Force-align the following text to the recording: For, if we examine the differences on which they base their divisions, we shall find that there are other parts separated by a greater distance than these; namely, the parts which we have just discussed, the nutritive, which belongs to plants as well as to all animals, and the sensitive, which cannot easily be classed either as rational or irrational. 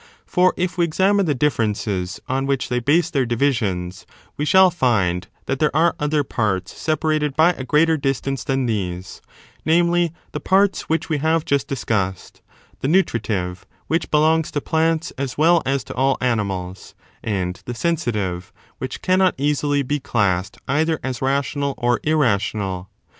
For, 0.25 0.55
if 0.57 0.79
we 0.79 0.83
examine 0.85 1.27
the 1.27 1.35
differences 1.35 2.19
on 2.27 2.47
which 2.47 2.69
they 2.69 2.79
base 2.79 3.11
their 3.11 3.23
divisions, 3.23 4.07
we 4.35 4.45
shall 4.45 4.71
find 4.71 5.27
that 5.45 5.59
there 5.59 5.69
are 5.75 5.95
other 5.99 6.23
parts 6.23 6.75
separated 6.75 7.35
by 7.35 7.51
a 7.53 7.63
greater 7.63 7.97
distance 7.97 8.43
than 8.43 8.65
these; 8.65 9.21
namely, 9.63 10.11
the 10.31 10.39
parts 10.39 10.89
which 10.89 11.07
we 11.07 11.19
have 11.19 11.45
just 11.45 11.67
discussed, 11.67 12.41
the 12.79 12.87
nutritive, 12.87 13.67
which 13.85 14.09
belongs 14.09 14.49
to 14.49 14.59
plants 14.59 15.11
as 15.19 15.37
well 15.37 15.61
as 15.67 15.83
to 15.83 15.93
all 15.93 16.17
animals, 16.19 16.95
and 17.23 17.61
the 17.67 17.75
sensitive, 17.75 18.51
which 18.79 19.03
cannot 19.03 19.35
easily 19.37 19.83
be 19.83 19.99
classed 19.99 20.57
either 20.67 20.99
as 21.03 21.21
rational 21.21 21.75
or 21.77 21.99
irrational. 22.01 22.89